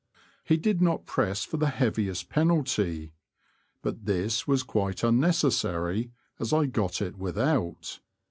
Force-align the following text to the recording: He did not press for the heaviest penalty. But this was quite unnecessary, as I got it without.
He 0.43 0.57
did 0.57 0.81
not 0.81 1.05
press 1.05 1.43
for 1.45 1.57
the 1.57 1.69
heaviest 1.69 2.27
penalty. 2.27 3.13
But 3.83 4.05
this 4.07 4.47
was 4.47 4.63
quite 4.63 5.03
unnecessary, 5.03 6.09
as 6.39 6.51
I 6.51 6.65
got 6.65 7.03
it 7.03 7.19
without. 7.19 7.99